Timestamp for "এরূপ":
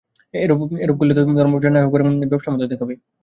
0.33-0.97